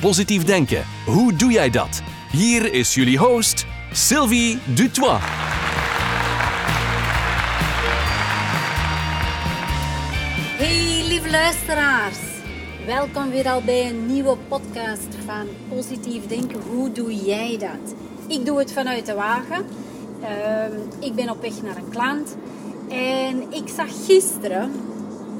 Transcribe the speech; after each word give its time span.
Positief 0.00 0.44
denken, 0.44 0.84
hoe 1.06 1.34
doe 1.34 1.52
jij 1.52 1.70
dat? 1.70 2.02
Hier 2.32 2.72
is 2.72 2.94
jullie 2.94 3.18
host, 3.18 3.66
Sylvie 3.92 4.58
Dutois. 4.74 5.20
Hey 10.56 11.04
lieve 11.08 11.30
luisteraars, 11.30 12.18
welkom 12.86 13.30
weer 13.30 13.48
al 13.48 13.62
bij 13.62 13.88
een 13.88 14.06
nieuwe 14.06 14.36
podcast 14.48 15.08
van 15.26 15.46
Positief 15.68 16.26
Denken. 16.26 16.60
Hoe 16.60 16.92
doe 16.92 17.14
jij 17.14 17.58
dat? 17.58 17.94
Ik 18.28 18.46
doe 18.46 18.58
het 18.58 18.72
vanuit 18.72 19.06
de 19.06 19.14
wagen. 19.14 19.66
Ehm, 20.22 20.72
ik 20.98 21.14
ben 21.14 21.30
op 21.30 21.40
weg 21.40 21.62
naar 21.62 21.76
een 21.76 21.90
klant 21.90 22.36
en 22.88 23.52
ik 23.52 23.68
zag 23.76 24.04
gisteren 24.06 24.89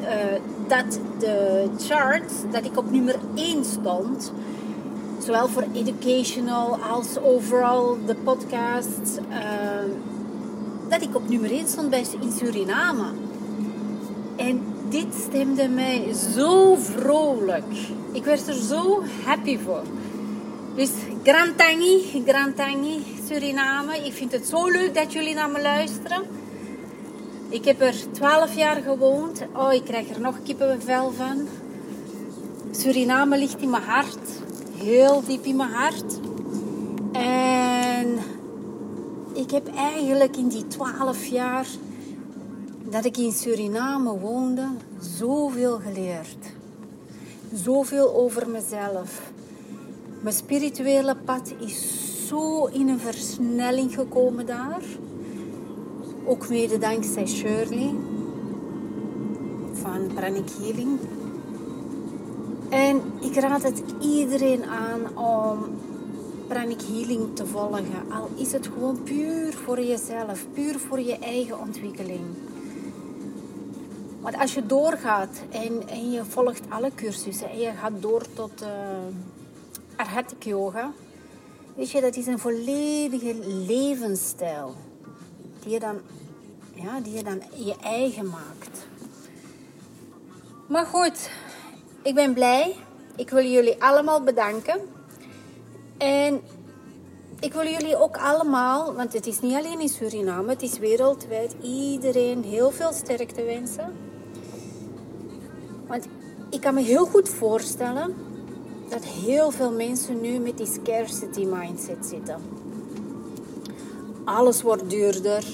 eh, 0.01 0.41
dat 0.69 1.01
de 1.19 1.67
charts, 1.79 2.35
dat 2.51 2.65
ik 2.65 2.79
op 2.79 2.91
nummer 2.91 3.17
1 3.35 3.65
stond, 3.65 4.33
zowel 5.19 5.49
voor 5.49 5.65
educational 5.73 6.79
als 6.79 7.19
overal 7.19 7.97
de 8.07 8.15
podcast, 8.15 9.21
ehm, 9.29 9.89
dat 10.89 11.03
ik 11.03 11.17
op 11.17 11.29
nummer 11.29 11.51
1 11.51 11.69
stond 11.69 11.91
bij 11.91 12.05
in 12.21 12.33
Suriname. 12.33 13.05
En 14.37 14.63
dit 14.89 15.15
stemde 15.29 15.69
mij 15.69 16.13
zo 16.35 16.75
vrolijk. 16.75 17.73
Ik 18.13 18.25
werd 18.25 18.47
er 18.47 18.55
zo 18.55 19.03
happy 19.25 19.59
voor. 19.59 19.83
Dus 20.75 20.91
Grand 21.23 21.59
Tangi, 21.59 22.23
Grand 22.27 22.57
Tangi, 22.57 23.05
Suriname. 23.29 23.97
Ik 23.97 24.13
vind 24.13 24.33
het 24.33 24.47
zo 24.47 24.69
leuk 24.69 24.95
dat 24.95 25.13
jullie 25.13 25.35
naar 25.35 25.51
me 25.51 25.63
luisteren. 25.63 26.40
Ik 27.51 27.65
heb 27.65 27.81
er 27.81 27.95
12 28.13 28.57
jaar 28.57 28.83
gewoond. 28.83 29.43
Oh, 29.57 29.73
ik 29.73 29.85
krijg 29.85 30.09
er 30.09 30.21
nog 30.21 30.43
kippenvel 30.43 31.13
van. 31.13 31.49
Suriname 32.71 33.39
ligt 33.39 33.61
in 33.61 33.71
mijn 33.71 33.83
hart. 33.83 34.29
Heel 34.77 35.23
diep 35.27 35.45
in 35.45 35.57
mijn 35.57 35.71
hart. 35.71 36.21
En 37.13 38.19
ik 39.33 39.51
heb 39.51 39.75
eigenlijk 39.75 40.37
in 40.37 40.49
die 40.49 40.67
12 40.67 41.27
jaar 41.27 41.67
dat 42.85 43.05
ik 43.05 43.17
in 43.17 43.33
Suriname 43.33 44.19
woonde, 44.19 44.67
zoveel 45.01 45.79
geleerd. 45.79 46.53
Zoveel 47.55 48.15
over 48.15 48.49
mezelf. 48.49 49.31
Mijn 50.21 50.35
spirituele 50.35 51.17
pad 51.25 51.53
is 51.59 51.99
zo 52.27 52.67
in 52.67 52.89
een 52.89 53.01
versnelling 53.01 53.95
gekomen 53.95 54.47
daar. 54.47 54.83
Ook 56.25 56.49
mede 56.49 56.79
dankzij 56.79 57.27
Shirley 57.27 57.95
van 59.73 60.11
Pranic 60.15 60.49
Healing. 60.61 60.99
En 62.69 63.03
ik 63.21 63.35
raad 63.35 63.63
het 63.63 63.83
iedereen 64.01 64.65
aan 64.65 65.19
om 65.19 65.59
Pranic 66.49 66.81
Healing 66.81 67.37
te 67.37 67.47
volgen. 67.47 68.11
Al 68.11 68.29
is 68.37 68.53
het 68.53 68.67
gewoon 68.67 69.03
puur 69.03 69.53
voor 69.53 69.81
jezelf, 69.81 70.47
puur 70.53 70.79
voor 70.79 71.01
je 71.01 71.19
eigen 71.19 71.59
ontwikkeling. 71.59 72.21
Want 74.21 74.37
als 74.37 74.55
je 74.55 74.67
doorgaat 74.67 75.43
en, 75.51 75.89
en 75.89 76.11
je 76.11 76.25
volgt 76.25 76.63
alle 76.69 76.91
cursussen 76.95 77.51
en 77.51 77.59
je 77.59 77.73
gaat 77.73 77.93
door 78.01 78.23
tot 78.35 78.63
uh, 78.63 80.29
Yoga, 80.39 80.93
weet 81.77 81.91
je, 81.91 82.01
dat 82.01 82.17
is 82.17 82.27
een 82.27 82.39
volledige 82.39 83.35
levensstijl 83.67 84.75
die 85.63 85.73
je 85.73 85.81
dan, 85.81 86.01
ja, 86.75 87.01
die 87.01 87.13
je, 87.13 87.23
dan 87.23 87.43
je 87.55 87.77
eigen 87.83 88.29
maakt. 88.29 88.87
Maar 90.69 90.87
goed, 90.87 91.31
ik 92.03 92.15
ben 92.15 92.35
blij. 92.35 92.77
Ik 93.17 93.31
wil 93.31 93.45
jullie 93.45 93.83
allemaal 93.83 94.23
bedanken. 94.23 94.81
En 95.99 96.41
ik 97.41 97.53
wil 97.53 97.67
jullie 97.67 97.97
ook 97.97 98.17
allemaal, 98.17 98.95
want 98.95 99.13
het 99.13 99.27
is 99.27 99.41
niet 99.41 99.55
alleen 99.55 99.81
in 99.81 99.89
Suriname, 99.89 100.49
het 100.49 100.63
is 100.63 100.79
wereldwijd, 100.79 101.55
iedereen 101.63 102.43
heel 102.43 102.71
veel 102.71 102.93
sterkte 102.93 103.45
wensen. 103.45 103.93
Want 105.87 106.07
ik 106.51 106.61
kan 106.61 106.75
me 106.75 106.83
heel 106.83 107.07
goed 107.07 107.29
voorstellen 107.29 108.15
dat 108.89 109.05
heel 109.05 109.51
veel 109.51 109.73
mensen 109.73 110.21
nu 110.21 110.39
met 110.39 110.57
die 110.57 110.67
scarcity 110.67 111.45
mindset 111.45 112.07
zitten. 112.07 112.60
Alles 114.37 114.63
wordt 114.63 114.91
duurder. 114.91 115.45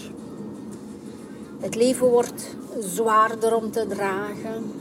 Het 1.60 1.74
leven 1.74 2.10
wordt 2.10 2.56
zwaarder 2.78 3.56
om 3.56 3.70
te 3.70 3.86
dragen. 3.86 4.72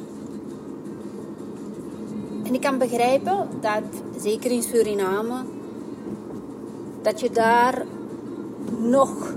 En 2.44 2.54
ik 2.54 2.62
kan 2.62 2.78
begrijpen 2.78 3.48
dat, 3.62 3.84
zeker 4.18 4.52
in 4.52 4.64
Suriname, 4.64 5.44
dat 7.02 7.20
je 7.20 7.30
daar 7.30 7.86
nog 8.80 9.36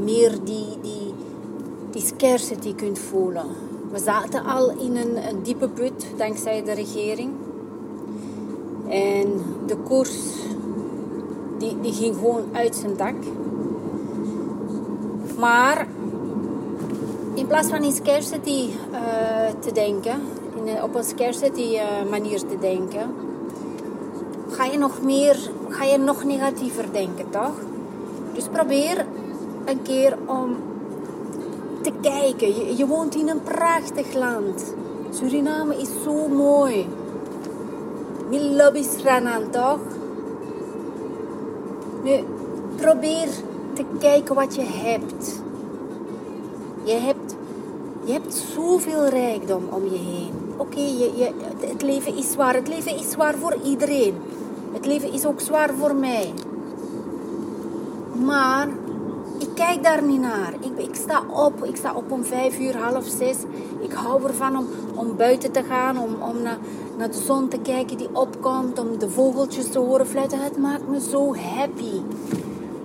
meer 0.00 0.30
die, 0.44 0.66
die, 0.82 1.14
die 1.90 2.02
scarcity 2.02 2.74
kunt 2.74 2.98
voelen. 2.98 3.46
We 3.90 3.98
zaten 3.98 4.44
al 4.44 4.70
in 4.70 4.96
een, 4.96 5.42
diepe 5.42 5.68
put 5.68 6.06
dankzij 6.16 6.64
de 6.64 6.72
regering. 6.72 7.32
En 8.88 9.42
de 9.66 9.76
koers 9.76 10.18
die, 11.58 11.80
die 11.80 11.92
ging 11.92 12.14
gewoon 12.14 12.44
uit 12.52 12.76
zijn 12.76 12.96
dak. 12.96 13.14
Maar 15.38 15.86
in 17.34 17.46
plaats 17.46 17.68
van 17.68 17.82
in 17.82 17.92
scarcity 17.92 18.68
uh, 18.92 18.98
te 19.58 19.72
denken, 19.72 20.20
in, 20.64 20.82
op 20.82 20.94
een 20.94 21.04
scarcity 21.04 21.74
uh, 21.74 22.10
manier 22.10 22.38
te 22.38 22.58
denken, 22.60 23.14
ga 24.48 24.64
je 24.64 24.78
nog 24.78 25.02
meer, 25.02 25.36
ga 25.68 25.84
je 25.84 25.98
nog 25.98 26.24
negatiever 26.24 26.92
denken, 26.92 27.30
toch? 27.30 27.54
Dus 28.32 28.48
probeer 28.48 29.06
een 29.64 29.82
keer 29.82 30.16
om 30.26 30.56
te 31.82 31.92
kijken. 32.00 32.76
Je, 32.76 32.86
woont 32.86 33.14
in 33.14 33.28
een 33.28 33.42
prachtig 33.42 34.14
land. 34.14 34.74
Suriname 35.10 35.76
is 35.76 35.88
zo 36.04 36.28
mooi. 36.28 36.88
Milobisranan, 38.28 39.50
toch? 39.50 39.80
Nu, 42.02 42.24
probeer 42.76 43.28
te 43.74 43.84
kijken 43.98 44.34
wat 44.34 44.54
je 44.54 44.62
hebt. 44.62 45.42
Je 46.84 46.92
hebt, 46.92 47.36
je 48.04 48.12
hebt 48.12 48.34
zoveel 48.34 49.06
rijkdom 49.06 49.62
om 49.70 49.84
je 49.84 49.98
heen. 49.98 50.32
Oké, 50.56 50.80
je, 50.80 51.12
je, 51.16 51.30
het 51.66 51.82
leven 51.82 52.16
is 52.16 52.30
zwaar. 52.30 52.54
Het 52.54 52.68
leven 52.68 52.96
is 52.96 53.10
zwaar 53.10 53.34
voor 53.34 53.56
iedereen. 53.64 54.14
Het 54.72 54.86
leven 54.86 55.12
is 55.12 55.26
ook 55.26 55.40
zwaar 55.40 55.74
voor 55.74 55.94
mij. 55.94 56.32
Maar 58.24 58.68
ik 59.38 59.48
kijk 59.54 59.82
daar 59.82 60.02
niet 60.02 60.20
naar. 60.20 60.54
Ik, 60.60 60.88
ik, 60.88 60.94
sta 60.94 61.22
op. 61.32 61.64
Ik 61.64 61.76
sta 61.76 61.94
op 61.94 62.12
om 62.12 62.24
vijf 62.24 62.58
uur, 62.58 62.76
half 62.76 63.04
zes. 63.06 63.36
Ik 63.80 63.92
hou 63.92 64.24
ervan 64.24 64.56
om, 64.56 64.66
om 64.94 65.16
buiten 65.16 65.52
te 65.52 65.62
gaan, 65.62 65.98
om, 65.98 66.16
om 66.28 66.42
naar, 66.42 66.58
naar 66.96 67.10
de 67.10 67.22
zon 67.26 67.48
te 67.48 67.58
kijken 67.58 67.96
die 67.96 68.08
opkomt, 68.12 68.78
om 68.78 68.98
de 68.98 69.10
vogeltjes 69.10 69.70
te 69.70 69.78
horen 69.78 70.06
fluiten. 70.06 70.40
Het 70.40 70.56
maakt 70.56 70.88
me 70.88 71.00
zo 71.00 71.34
happy. 71.36 72.00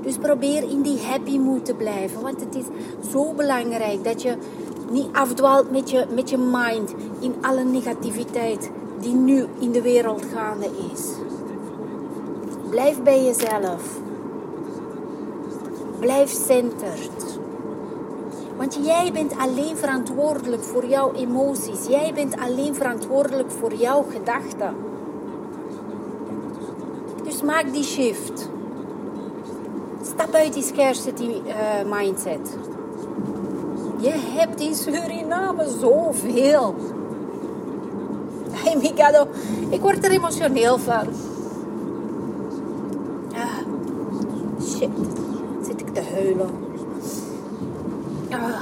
Dus 0.10 0.18
probeer 0.18 0.64
in 0.64 0.82
die 0.82 1.00
happy 1.00 1.38
mood 1.38 1.66
te 1.66 1.74
blijven. 1.74 2.22
Want 2.22 2.40
het 2.40 2.56
is 2.56 2.66
zo 3.12 3.34
belangrijk 3.34 4.04
dat 4.04 4.22
je 4.22 4.38
niet 4.92 5.08
afdwaalt 5.12 5.72
met 5.72 5.90
je, 5.90 6.06
met 6.14 6.30
je 6.30 6.38
mind 6.38 6.94
in 7.20 7.34
alle 7.42 7.64
negativiteit 7.64 8.72
die 9.00 9.14
nu 9.14 9.46
in 9.60 9.72
de 9.72 9.82
wereld 9.82 10.26
gaande 10.34 10.70
is. 10.94 11.08
Blijf 12.70 13.04
bij 13.04 13.24
jezelf. 13.24 14.00
Blijf 16.00 16.30
centered. 16.30 17.40
Want 18.58 18.80
jij 18.82 19.12
bent 19.12 19.38
alleen 19.38 19.78
verantwoordelijk 19.78 20.64
voor 20.64 20.86
jouw 20.86 21.14
emoties. 21.14 21.88
Jij 21.88 22.14
bent 22.14 22.38
alleen 22.38 22.76
verantwoordelijk 22.76 23.52
voor 23.52 23.74
jouw 23.74 24.06
gedachten. 24.12 24.76
Dus 27.24 27.42
maak 27.42 27.74
die 27.74 27.84
shift. 27.84 28.50
Stap 30.20 30.34
uit 30.36 30.54
die 30.54 30.64
scarcity 30.64 31.30
uh, 31.48 31.98
mindset. 31.98 32.58
Je 34.00 34.14
hebt 34.36 34.60
in 34.60 34.76
Suriname 34.76 35.68
zoveel. 35.80 36.76
Hey 38.52 38.76
Mikado, 38.76 39.28
ik 39.70 39.82
word 39.82 40.06
er 40.06 40.12
emotioneel 40.12 40.78
van. 40.78 41.08
Ah. 43.34 43.64
shit. 44.62 44.90
Zit 45.62 45.82
ik 45.82 45.94
te 45.94 46.02
huilen. 46.14 46.50
Ah. 48.30 48.62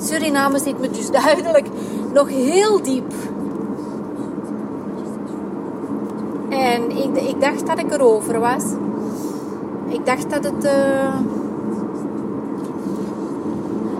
Suriname 0.00 0.58
zit 0.58 0.80
me 0.80 0.90
dus 0.90 1.10
duidelijk 1.10 1.66
nog 2.12 2.28
heel 2.28 2.82
diep. 2.82 3.12
En 6.48 6.87
ik, 7.02 7.16
ik 7.28 7.40
dacht 7.40 7.66
dat 7.66 7.78
ik 7.78 7.92
erover 7.92 8.40
was. 8.40 8.64
Ik 9.88 10.06
dacht 10.06 10.30
dat 10.30 10.44
het. 10.44 10.64
Uh... 10.64 11.14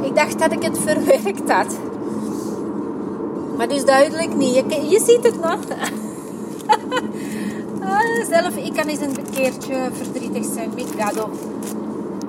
ik 0.00 0.14
dacht 0.14 0.38
dat 0.38 0.52
ik 0.52 0.62
het 0.62 0.78
verwerkt 0.86 1.50
had. 1.50 1.76
Maar 3.56 3.68
dus 3.68 3.84
duidelijk 3.84 4.34
niet. 4.34 4.54
Je, 4.54 4.88
je 4.88 5.00
ziet 5.00 5.24
het 5.24 5.40
nog. 5.40 5.58
ah, 7.82 8.24
zelf, 8.30 8.56
ik 8.56 8.72
kan 8.72 8.86
eens 8.86 9.00
een 9.00 9.16
keertje 9.30 9.88
verdrietig 9.92 10.44
zijn 10.54 10.70
met 10.74 10.86
Gado. 10.96 11.30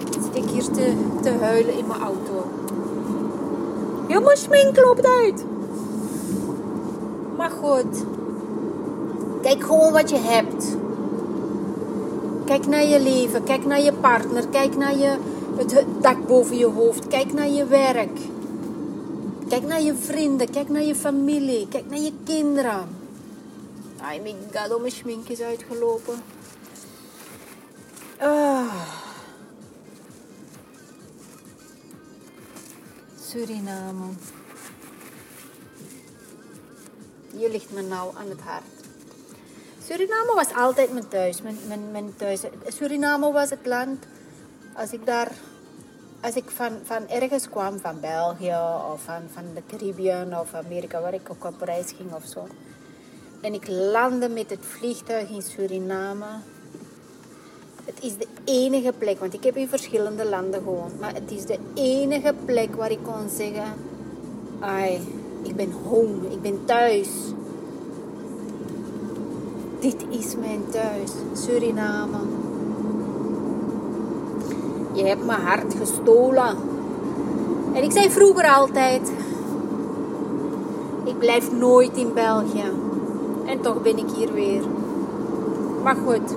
Zit 0.10 0.44
ik 0.44 0.50
hier 0.50 0.64
te, 0.64 0.94
te 1.22 1.32
huilen 1.42 1.78
in 1.78 1.88
mijn 1.88 2.02
auto. 2.02 2.48
Heel 4.08 4.22
mijn 4.22 4.38
smink 4.38 4.78
loopt 4.78 5.08
uit. 5.08 5.46
Maar 7.38 7.50
goed. 7.50 8.04
Kijk 9.50 9.64
gewoon 9.64 9.92
wat 9.92 10.10
je 10.10 10.18
hebt. 10.18 10.76
Kijk 12.46 12.68
naar 12.68 12.86
je 12.86 13.00
leven. 13.00 13.44
Kijk 13.44 13.66
naar 13.66 13.82
je 13.82 13.94
partner. 13.94 14.48
Kijk 14.48 14.76
naar 14.76 14.98
je, 14.98 15.18
het 15.58 15.86
dak 16.02 16.28
boven 16.28 16.58
je 16.58 16.66
hoofd. 16.66 17.08
Kijk 17.08 17.34
naar 17.34 17.48
je 17.48 17.66
werk. 17.66 18.20
Kijk 19.48 19.64
naar 19.64 19.82
je 19.82 19.96
vrienden. 19.96 20.50
Kijk 20.50 20.70
naar 20.70 20.82
je 20.82 20.96
familie. 20.96 21.68
Kijk 21.68 21.90
naar 21.90 22.00
je 22.00 22.14
kinderen. 22.24 22.88
Ai, 24.02 24.22
mijn 24.22 24.36
god, 24.54 24.80
mijn 24.80 24.92
schmink 24.92 25.28
is 25.28 25.42
uitgelopen. 25.42 26.24
Ah. 28.20 28.74
Suriname. 33.22 34.06
Je 37.38 37.50
ligt 37.52 37.74
me 37.74 37.82
nou 37.82 38.16
aan 38.18 38.30
het 38.30 38.42
hart. 38.42 38.79
Suriname 39.90 40.34
was 40.36 40.54
altijd 40.54 40.94
mijn 40.94 41.08
thuis. 41.08 41.42
Mijn, 41.42 41.58
mijn, 41.68 41.92
mijn 41.92 42.14
thuis. 42.16 42.42
Suriname 42.68 43.32
was 43.32 43.50
het 43.50 43.66
land. 43.66 44.06
Als 44.74 44.94
ik 44.94 45.06
daar. 45.06 45.32
Als 46.22 46.36
ik 46.36 46.50
van, 46.50 46.72
van 46.84 47.08
ergens 47.08 47.50
kwam, 47.50 47.80
van 47.80 48.00
België 48.00 48.56
of 48.94 49.02
van, 49.04 49.22
van 49.34 49.44
de 49.54 49.62
Caribbean 49.68 50.40
of 50.40 50.54
Amerika, 50.54 51.02
waar 51.02 51.14
ik 51.14 51.30
ook 51.32 51.46
op 51.46 51.62
reis 51.62 51.92
ging 51.98 52.14
of 52.14 52.26
zo. 52.26 52.48
En 53.42 53.54
ik 53.54 53.68
landde 53.68 54.30
met 54.30 54.50
het 54.50 54.60
vliegtuig 54.62 55.30
in 55.30 55.42
Suriname. 55.42 56.26
Het 57.86 58.04
is 58.04 58.18
de 58.18 58.28
enige 58.44 58.94
plek, 58.98 59.20
want 59.20 59.34
ik 59.34 59.44
heb 59.44 59.56
in 59.56 59.70
verschillende 59.70 60.26
landen 60.26 60.62
gewoond, 60.62 61.00
maar 61.00 61.14
het 61.14 61.32
is 61.32 61.46
de 61.46 61.60
enige 61.74 62.34
plek 62.46 62.76
waar 62.76 62.92
ik 62.92 63.04
kon 63.04 63.30
zeggen: 63.30 63.74
Ai, 64.60 65.00
ik 65.44 65.56
ben 65.56 65.72
home, 65.72 66.32
ik 66.32 66.42
ben 66.42 66.66
thuis. 66.66 67.08
Dit 69.80 70.06
is 70.10 70.36
mijn 70.36 70.64
thuis, 70.70 71.12
Suriname. 71.34 72.18
Je 74.94 75.04
hebt 75.04 75.26
mijn 75.26 75.42
hart 75.42 75.74
gestolen. 75.80 76.56
En 77.74 77.84
ik 77.84 77.92
zei 77.92 78.10
vroeger 78.10 78.46
altijd: 78.46 79.12
Ik 81.04 81.20
blijf 81.20 81.52
nooit 81.52 81.98
in 81.98 82.14
België. 82.14 82.72
En 83.46 83.62
toch 83.62 83.82
ben 83.82 83.98
ik 83.98 84.10
hier 84.16 84.34
weer. 84.34 84.62
Maar 85.84 85.96
goed. 86.06 86.36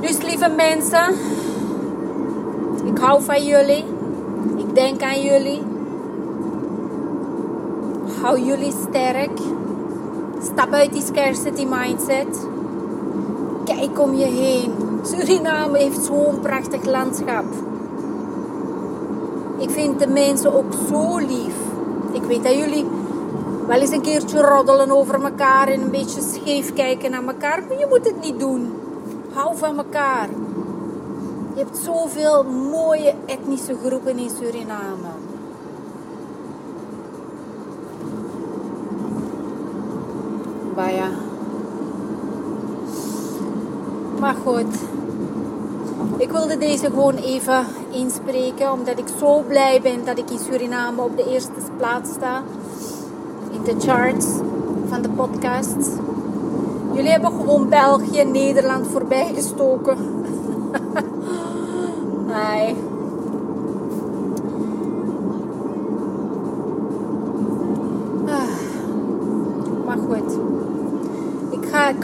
Dus 0.00 0.22
lieve 0.22 0.48
mensen, 0.56 1.14
ik 2.84 2.98
hou 2.98 3.22
van 3.22 3.44
jullie. 3.44 3.84
Ik 4.56 4.74
denk 4.74 5.02
aan 5.02 5.22
jullie. 5.22 5.62
Hou 8.20 8.40
jullie 8.40 8.72
sterk. 8.88 9.53
Stap 10.44 10.72
uit 10.72 10.92
die 10.92 11.02
scarcity 11.02 11.64
mindset. 11.64 12.46
Kijk 13.64 14.00
om 14.00 14.14
je 14.14 14.24
heen. 14.24 14.72
Suriname 15.02 15.78
heeft 15.78 16.04
zo'n 16.04 16.40
prachtig 16.40 16.84
landschap. 16.84 17.44
Ik 19.58 19.70
vind 19.70 19.98
de 19.98 20.06
mensen 20.06 20.54
ook 20.54 20.72
zo 20.88 21.18
lief. 21.18 21.54
Ik 22.12 22.22
weet 22.22 22.42
dat 22.42 22.54
jullie 22.54 22.86
wel 23.66 23.80
eens 23.80 23.90
een 23.90 24.02
keertje 24.02 24.40
roddelen 24.40 24.90
over 24.90 25.22
elkaar 25.24 25.68
en 25.68 25.80
een 25.80 25.90
beetje 25.90 26.20
scheef 26.20 26.72
kijken 26.72 27.10
naar 27.10 27.26
elkaar, 27.26 27.62
maar 27.68 27.78
je 27.78 27.86
moet 27.88 28.04
het 28.06 28.20
niet 28.20 28.38
doen. 28.40 28.72
Hou 29.32 29.56
van 29.56 29.76
elkaar. 29.76 30.28
Je 31.54 31.60
hebt 31.60 31.76
zoveel 31.76 32.44
mooie 32.44 33.14
etnische 33.26 33.76
groepen 33.84 34.18
in 34.18 34.30
Suriname. 34.40 35.13
Maar 44.20 44.34
goed. 44.44 44.74
Ik 46.16 46.30
wilde 46.30 46.58
deze 46.58 46.84
gewoon 46.84 47.14
even 47.16 47.66
inspreken, 47.90 48.72
omdat 48.72 48.98
ik 48.98 49.04
zo 49.18 49.42
blij 49.48 49.80
ben 49.82 50.04
dat 50.04 50.18
ik 50.18 50.30
in 50.30 50.38
Suriname 50.38 51.02
op 51.02 51.16
de 51.16 51.30
eerste 51.30 51.50
plaats 51.76 52.10
sta. 52.10 52.42
In 53.50 53.62
de 53.64 53.86
charts 53.86 54.26
van 54.88 55.02
de 55.02 55.08
podcasts. 55.08 55.88
Jullie 56.92 57.10
hebben 57.10 57.30
gewoon 57.30 57.68
België 57.68 58.18
en 58.18 58.30
Nederland 58.30 58.86
voorbij 58.86 59.32
gestoken. 59.34 59.96
nee. 62.26 62.76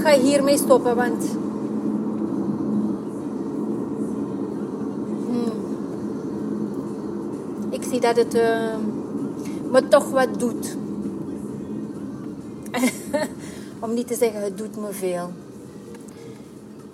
Ga, 0.02 0.18
hiermee 0.18 0.56
stoppen, 0.56 0.96
want... 0.96 1.24
Hmm. 5.26 5.52
Ik 7.70 7.82
zie 7.82 8.00
dat 8.00 8.16
het 8.16 8.34
uh, 8.34 8.74
me 9.70 9.88
toch 9.88 10.10
wat 10.10 10.38
doet. 10.38 10.76
Om 13.80 13.94
niet 13.94 14.06
te 14.06 14.14
zeggen, 14.14 14.42
het 14.42 14.58
doet 14.58 14.76
me 14.76 14.92
veel. 14.92 15.32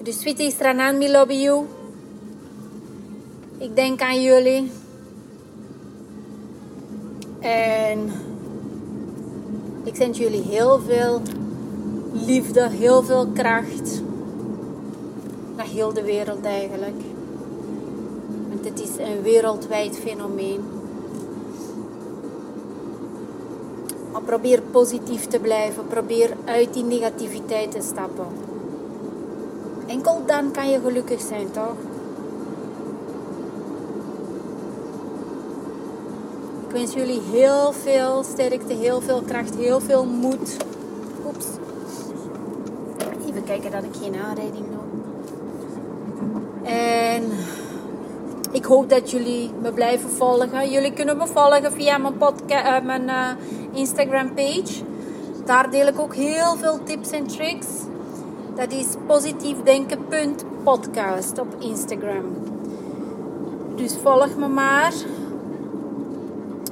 Dus 0.02 0.20
Sweetie 0.20 0.50
Stranan, 0.50 0.98
me 0.98 1.10
love 1.10 1.40
you. 1.40 1.64
Ik 3.58 3.76
denk 3.76 4.00
aan 4.00 4.22
jullie. 4.22 4.70
En 7.40 8.12
ik 9.84 9.96
zend 9.96 10.16
jullie 10.16 10.42
heel 10.42 10.80
veel 10.80 11.22
liefde, 12.24 12.68
heel 12.68 13.02
veel 13.02 13.26
kracht. 13.34 14.02
Naar 15.56 15.66
heel 15.66 15.92
de 15.92 16.02
wereld 16.02 16.44
eigenlijk. 16.44 17.02
Want 18.48 18.64
het 18.64 18.80
is 18.80 18.98
een 18.98 19.22
wereldwijd 19.22 19.98
fenomeen. 19.98 20.60
Maar 24.12 24.22
probeer 24.22 24.62
positief 24.70 25.26
te 25.26 25.38
blijven. 25.38 25.86
Probeer 25.86 26.30
uit 26.44 26.74
die 26.74 26.84
negativiteit 26.84 27.70
te 27.70 27.80
stappen. 27.82 28.26
Enkel 29.86 30.22
dan 30.26 30.50
kan 30.50 30.70
je 30.70 30.80
gelukkig 30.80 31.20
zijn, 31.20 31.50
toch? 31.50 31.76
Ik 36.66 36.72
wens 36.72 36.94
jullie 36.94 37.20
heel 37.30 37.72
veel 37.72 38.22
sterkte, 38.22 38.72
heel 38.72 39.00
veel 39.00 39.22
kracht, 39.26 39.54
heel 39.54 39.80
veel 39.80 40.04
moed. 40.04 40.56
Oeps. 41.26 41.46
Even 43.36 43.48
kijken 43.48 43.70
dat 43.70 43.84
ik 43.84 43.94
geen 44.02 44.16
aanrijding 44.16 44.64
doe. 44.70 44.80
En 46.70 47.22
ik 48.52 48.64
hoop 48.64 48.90
dat 48.90 49.10
jullie 49.10 49.50
me 49.62 49.72
blijven 49.72 50.10
volgen. 50.10 50.70
Jullie 50.70 50.92
kunnen 50.92 51.16
me 51.16 51.26
volgen 51.26 51.72
via 51.72 51.98
mijn, 51.98 52.16
podcast, 52.16 52.64
uh, 52.64 52.82
mijn 52.82 53.02
uh, 53.02 53.30
Instagram 53.72 54.34
page. 54.34 54.82
Daar 55.44 55.70
deel 55.70 55.86
ik 55.86 56.00
ook 56.00 56.14
heel 56.14 56.56
veel 56.56 56.82
tips 56.82 57.10
en 57.10 57.26
tricks. 57.26 57.66
Dat 58.54 58.72
is 58.72 58.86
positiefdenken.podcast 59.06 61.38
op 61.38 61.56
Instagram. 61.58 62.24
Dus 63.74 63.96
volg 64.02 64.36
me 64.36 64.48
maar. 64.48 64.92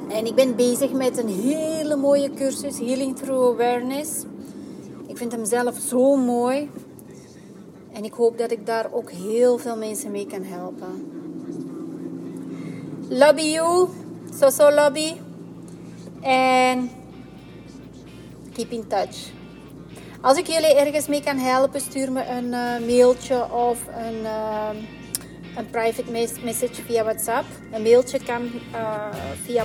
En 0.09 0.27
ik 0.27 0.35
ben 0.35 0.57
bezig 0.57 0.93
met 0.93 1.19
een 1.19 1.29
hele 1.29 1.97
mooie 1.97 2.31
cursus, 2.31 2.79
Healing 2.79 3.17
Through 3.17 3.53
Awareness. 3.53 4.25
Ik 5.15 5.21
vind 5.21 5.33
hem 5.33 5.45
zelf 5.45 5.79
zo 5.89 6.17
mooi. 6.17 6.71
En 7.93 8.05
ik 8.05 8.13
hoop 8.13 8.39
dat 8.39 8.51
ik 8.51 8.67
daar 8.67 8.93
ook 8.93 9.11
heel 9.11 9.59
veel 9.59 9.77
mensen 9.77 10.11
mee 10.11 10.27
kan 10.27 10.43
helpen. 10.43 11.13
Love 13.09 13.51
you. 13.51 13.89
So 14.39 14.51
so 14.51 14.71
lobby. 14.75 15.13
And 16.23 16.91
keep 18.53 18.71
in 18.71 18.87
touch. 18.87 19.33
Als 20.21 20.39
ik 20.39 20.47
jullie 20.47 20.75
ergens 20.75 21.07
mee 21.07 21.23
kan 21.23 21.37
helpen, 21.39 21.81
stuur 21.81 22.13
me 22.13 22.27
een 22.27 22.47
uh, 22.47 22.87
mailtje 22.87 23.53
of 23.53 23.87
een, 23.97 24.21
uh, 24.23 24.69
een 25.57 25.71
private 25.71 26.11
message 26.45 26.83
via 26.83 27.03
WhatsApp. 27.03 27.47
Een 27.73 27.83
mailtje 27.83 28.25
kan 28.25 28.43
uh, 28.73 29.09
via 29.45 29.65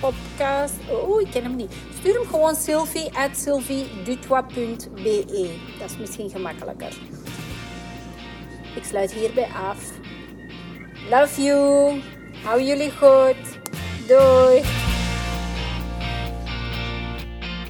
podcast. 0.00 0.74
Oeh, 1.06 1.20
ik 1.20 1.30
ken 1.30 1.42
hem 1.42 1.56
niet. 1.56 1.72
Stuur 1.98 2.14
hem 2.14 2.26
gewoon 2.26 2.54
sylvie 2.54 3.16
at 3.16 3.36
sylviedutois.be. 3.36 5.50
Dat 5.78 5.90
is 5.90 5.96
misschien 5.98 6.30
gemakkelijker. 6.30 6.92
Ik 8.74 8.84
sluit 8.84 9.12
hierbij 9.12 9.48
af. 9.68 9.78
Love 11.10 11.42
you. 11.42 12.00
Hou 12.44 12.62
jullie 12.62 12.90
goed. 12.90 13.58
Doei. 14.08 14.62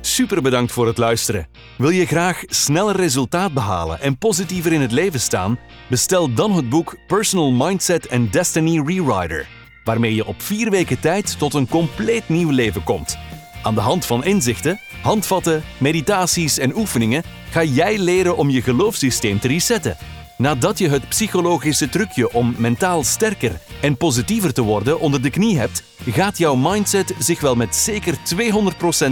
Super 0.00 0.42
bedankt 0.42 0.72
voor 0.72 0.86
het 0.86 0.98
luisteren. 0.98 1.46
Wil 1.78 1.90
je 1.90 2.06
graag 2.06 2.42
sneller 2.46 2.96
resultaat 2.96 3.52
behalen 3.52 4.00
en 4.00 4.18
positiever 4.18 4.72
in 4.72 4.80
het 4.80 4.92
leven 4.92 5.20
staan? 5.20 5.58
Bestel 5.88 6.34
dan 6.34 6.52
het 6.52 6.68
boek 6.68 6.96
Personal 7.06 7.50
Mindset 7.50 8.10
and 8.10 8.32
Destiny 8.32 8.82
Rewriter, 8.86 9.48
waarmee 9.90 10.14
je 10.14 10.26
op 10.26 10.42
vier 10.42 10.70
weken 10.70 11.00
tijd 11.00 11.38
tot 11.38 11.54
een 11.54 11.68
compleet 11.68 12.28
nieuw 12.28 12.50
leven 12.50 12.84
komt. 12.84 13.18
Aan 13.62 13.74
de 13.74 13.80
hand 13.80 14.06
van 14.06 14.24
inzichten, 14.24 14.80
handvatten, 15.02 15.62
meditaties 15.78 16.58
en 16.58 16.76
oefeningen 16.76 17.22
ga 17.50 17.62
jij 17.62 17.98
leren 17.98 18.36
om 18.36 18.50
je 18.50 18.62
geloofssysteem 18.62 19.38
te 19.38 19.48
resetten. 19.48 19.96
Nadat 20.36 20.78
je 20.78 20.88
het 20.88 21.08
psychologische 21.08 21.88
trucje 21.88 22.32
om 22.32 22.54
mentaal 22.58 23.04
sterker 23.04 23.60
en 23.80 23.96
positiever 23.96 24.52
te 24.52 24.62
worden 24.62 25.00
onder 25.00 25.22
de 25.22 25.30
knie 25.30 25.58
hebt, 25.58 25.82
gaat 26.06 26.38
jouw 26.38 26.54
mindset 26.54 27.14
zich 27.18 27.40
wel 27.40 27.54
met 27.54 27.76
zeker 27.76 28.14
200% 28.14 28.18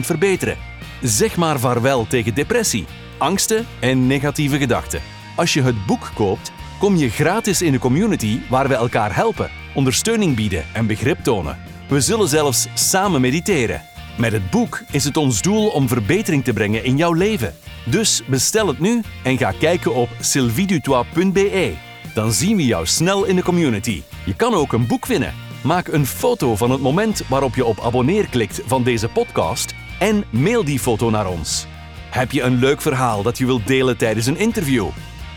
verbeteren. 0.00 0.56
Zeg 1.02 1.36
maar 1.36 1.60
vaarwel 1.60 2.06
tegen 2.06 2.34
depressie, 2.34 2.86
angsten 3.18 3.66
en 3.80 4.06
negatieve 4.06 4.58
gedachten. 4.58 5.00
Als 5.36 5.54
je 5.54 5.62
het 5.62 5.86
boek 5.86 6.10
koopt, 6.14 6.52
kom 6.78 6.96
je 6.96 7.10
gratis 7.10 7.62
in 7.62 7.72
de 7.72 7.78
community 7.78 8.40
waar 8.48 8.68
we 8.68 8.74
elkaar 8.74 9.14
helpen, 9.14 9.50
ondersteuning 9.74 10.36
bieden 10.36 10.64
en 10.72 10.86
begrip 10.86 11.18
tonen. 11.22 11.58
We 11.88 12.00
zullen 12.00 12.28
zelfs 12.28 12.66
samen 12.74 13.20
mediteren. 13.20 13.82
Met 14.16 14.32
het 14.32 14.50
boek 14.50 14.82
is 14.90 15.04
het 15.04 15.16
ons 15.16 15.42
doel 15.42 15.68
om 15.68 15.88
verbetering 15.88 16.44
te 16.44 16.52
brengen 16.52 16.84
in 16.84 16.96
jouw 16.96 17.12
leven. 17.12 17.54
Dus 17.84 18.22
bestel 18.26 18.66
het 18.66 18.78
nu 18.78 19.02
en 19.22 19.38
ga 19.38 19.52
kijken 19.58 19.94
op 19.94 20.08
sylviedutois.be. 20.20 21.72
Dan 22.14 22.32
zien 22.32 22.56
we 22.56 22.64
jou 22.64 22.86
snel 22.86 23.24
in 23.24 23.36
de 23.36 23.42
community. 23.42 24.02
Je 24.24 24.36
kan 24.36 24.54
ook 24.54 24.72
een 24.72 24.86
boek 24.86 25.06
winnen. 25.06 25.34
Maak 25.62 25.88
een 25.88 26.06
foto 26.06 26.56
van 26.56 26.70
het 26.70 26.80
moment 26.80 27.22
waarop 27.28 27.54
je 27.54 27.64
op 27.64 27.80
abonneer 27.80 28.28
klikt 28.28 28.60
van 28.66 28.82
deze 28.82 29.08
podcast 29.08 29.74
en 29.98 30.24
mail 30.30 30.64
die 30.64 30.78
foto 30.78 31.10
naar 31.10 31.26
ons. 31.26 31.66
Heb 32.10 32.32
je 32.32 32.42
een 32.42 32.58
leuk 32.58 32.80
verhaal 32.80 33.22
dat 33.22 33.38
je 33.38 33.46
wilt 33.46 33.66
delen 33.66 33.96
tijdens 33.96 34.26
een 34.26 34.38
interview? 34.38 34.88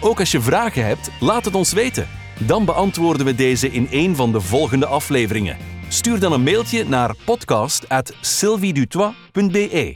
Ook 0.03 0.20
als 0.20 0.31
je 0.31 0.41
vragen 0.41 0.86
hebt, 0.86 1.10
laat 1.20 1.46
het 1.46 1.55
ons 1.55 1.74
weten. 1.74 2.08
Dan 2.39 2.65
beantwoorden 2.65 3.25
we 3.25 3.36
deze 3.36 3.72
in 3.72 3.88
een 3.91 4.15
van 4.15 4.31
de 4.31 4.41
volgende 4.41 4.86
afleveringen. 4.86 5.58
Stuur 5.88 6.20
dan 6.20 6.31
een 6.31 6.43
mailtje 6.43 6.86
naar 6.86 7.15
podcast@sylviedutois.be. 7.25 9.96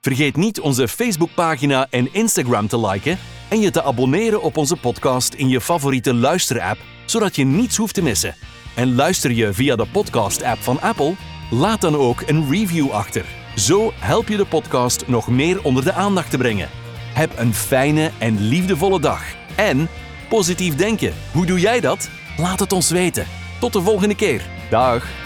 Vergeet 0.00 0.36
niet 0.36 0.60
onze 0.60 0.88
Facebookpagina 0.88 1.86
en 1.90 2.12
Instagram 2.12 2.68
te 2.68 2.86
liken 2.86 3.18
en 3.48 3.60
je 3.60 3.70
te 3.70 3.82
abonneren 3.82 4.42
op 4.42 4.56
onze 4.56 4.76
podcast 4.76 5.34
in 5.34 5.48
je 5.48 5.60
favoriete 5.60 6.14
luisterapp, 6.14 6.78
zodat 7.04 7.36
je 7.36 7.44
niets 7.44 7.76
hoeft 7.76 7.94
te 7.94 8.02
missen. 8.02 8.34
En 8.74 8.94
luister 8.94 9.30
je 9.30 9.52
via 9.52 9.76
de 9.76 9.86
podcast-app 9.92 10.62
van 10.62 10.80
Apple? 10.80 11.14
Laat 11.50 11.80
dan 11.80 11.96
ook 11.96 12.22
een 12.26 12.50
review 12.50 12.90
achter. 12.90 13.24
Zo 13.56 13.92
help 13.94 14.28
je 14.28 14.36
de 14.36 14.46
podcast 14.46 15.06
nog 15.06 15.28
meer 15.28 15.62
onder 15.62 15.84
de 15.84 15.92
aandacht 15.92 16.30
te 16.30 16.38
brengen. 16.38 16.81
Heb 17.12 17.38
een 17.38 17.54
fijne 17.54 18.10
en 18.18 18.40
liefdevolle 18.40 19.00
dag. 19.00 19.22
En 19.56 19.88
positief 20.28 20.74
denken. 20.74 21.12
Hoe 21.32 21.46
doe 21.46 21.60
jij 21.60 21.80
dat? 21.80 22.10
Laat 22.36 22.60
het 22.60 22.72
ons 22.72 22.90
weten. 22.90 23.26
Tot 23.60 23.72
de 23.72 23.80
volgende 23.82 24.14
keer. 24.14 24.42
Dag. 24.70 25.21